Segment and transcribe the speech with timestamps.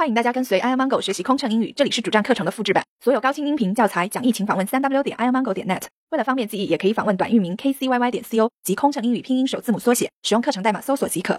[0.00, 5.82] 欢迎大家跟随 i amango 学习空乘英语，这里是主站课程的复制版，所有高清音频教材讲义，请访问三 w 点 i amango 点 net。
[6.08, 11.38] 为了方便记忆，也可以访问短域名 kcyy 点 co 及空乘英语拼音首字母缩写，使用课程代码搜索即可。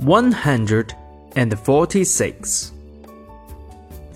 [0.00, 0.88] One hundred
[1.34, 2.70] and forty-six.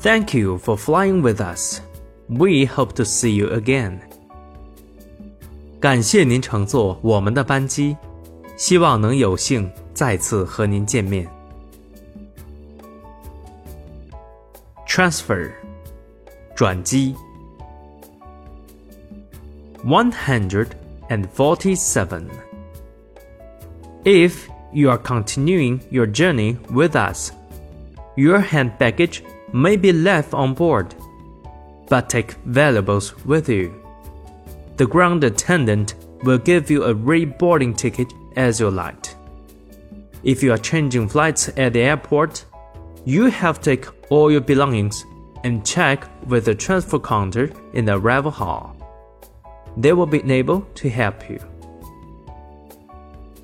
[0.02, 1.78] Thank you for flying with us.
[2.26, 4.00] We hope to see you again.
[5.78, 7.96] 感谢您乘坐我们的班机，
[8.57, 11.29] 希望能有幸再次和您见面。
[14.87, 15.51] Transfer，
[16.55, 17.15] 转机。
[19.83, 20.67] One hundred
[21.09, 22.29] and forty-seven.
[24.05, 27.31] If you are continuing your journey with us,
[28.15, 30.87] your hand baggage may be left on board,
[31.89, 33.71] but take valuables with you.
[34.77, 39.15] The ground attendant will give you a reboarding ticket as you like.
[40.23, 42.45] If you are changing flights at the airport,
[43.05, 45.03] you have to take all your belongings
[45.43, 48.75] and check with the transfer counter in the arrival hall.
[49.75, 51.39] They will be able to help you.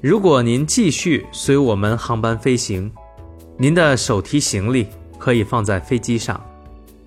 [0.02, 2.90] 如果您继续随我们航班飞行，
[3.58, 6.40] 您的手提行李可以放在飞机上，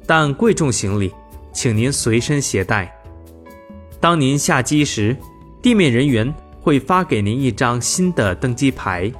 [0.07, 1.11] 但贵重行李
[1.55, 2.95] 请您随身携带。
[3.99, 5.17] 当您下机时，
[5.67, 9.13] 地面人员会发给您一张新的登机牌。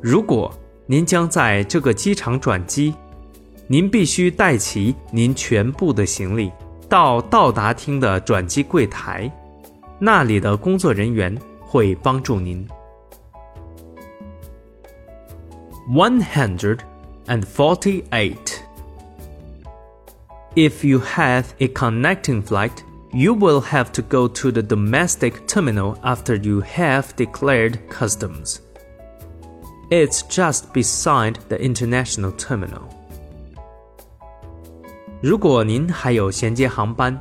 [0.00, 0.52] 如果
[0.86, 2.94] 您将在这个机场转机，
[3.66, 6.52] 您必须带齐您全部的行李
[6.88, 9.30] 到到达厅的转机柜台，
[9.98, 12.66] 那里的工作人员会帮助您。
[15.88, 16.78] One hundred
[17.26, 18.60] and forty-eight.
[20.54, 22.72] If you have a connecting flight,
[23.12, 28.60] you will have to go to the domestic terminal after you have declared customs.
[29.90, 32.82] It's just beside the international terminal.
[35.22, 37.18] 如果您还有衔接航班，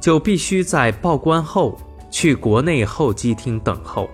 [0.00, 1.78] 就必须在报关后
[2.10, 4.08] 去国内候机厅等候。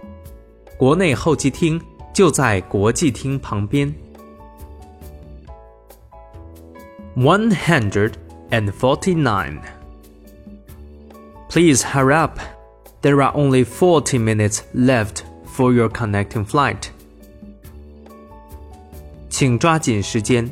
[0.77, 1.81] 国内候机厅
[2.13, 3.95] 就在国际厅旁边。
[7.17, 8.13] One hundred
[8.51, 9.61] and forty-nine.
[11.51, 12.39] Please hurry up.
[13.03, 16.89] There are only forty minutes left for your connecting flight.
[19.29, 20.51] 请抓紧时间，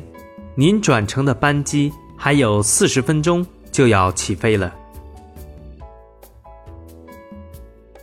[0.55, 4.73] 您转乘的班机还有四十分钟就要起飞了。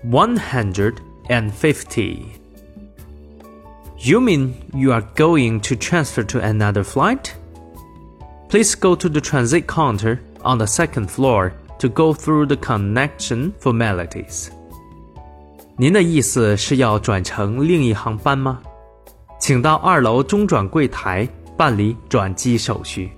[0.05, 0.97] One hundred
[1.29, 2.19] and fifty.
[3.99, 7.31] You mean you are going to transfer to another flight?
[8.49, 13.52] Please go to the transit counter on the second floor to go through the connection
[13.62, 14.48] formalities.
[15.78, 18.60] 您的意思是要转乘另一航班吗？
[19.40, 23.10] 请到二楼中转柜台办理转机手续。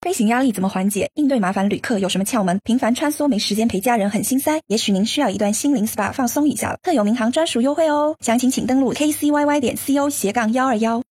[0.00, 1.10] 飞行压力怎么缓解？
[1.14, 2.58] 应对麻烦旅客有什么窍门？
[2.64, 6.78] 频繁穿梭没时间陪家人很心塞，也许您需要一段心灵 SPA 放松一下了。
[6.82, 11.02] 特有民航专属优惠哦，详情请登录 kcyy 点 co 斜杠幺二幺。